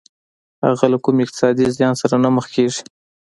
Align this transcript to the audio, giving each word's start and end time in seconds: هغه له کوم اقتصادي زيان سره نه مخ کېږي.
هغه 0.65 0.85
له 0.91 0.97
کوم 1.03 1.15
اقتصادي 1.25 1.65
زيان 1.77 1.93
سره 2.01 2.15
نه 2.23 2.29
مخ 2.35 2.45
کېږي. 2.55 2.81